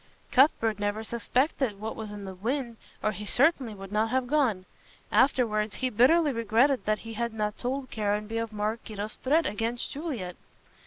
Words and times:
Cuthbert 0.31 0.79
never 0.79 1.03
suspected 1.03 1.79
what 1.79 1.95
was 1.95 2.11
in 2.11 2.25
the 2.25 2.33
wind 2.33 2.77
or 3.03 3.11
he 3.11 3.23
certainly 3.27 3.75
would 3.75 3.91
not 3.91 4.09
have 4.09 4.25
gone. 4.25 4.65
Afterwards, 5.11 5.75
he 5.75 5.91
bitterly 5.91 6.31
regretted 6.31 6.85
that 6.87 6.97
he 7.05 7.13
had 7.13 7.35
not 7.35 7.55
told 7.59 7.91
Caranby 7.91 8.39
of 8.39 8.51
Maraquito's 8.51 9.17
threat 9.17 9.45
against 9.45 9.91
Juliet. 9.91 10.37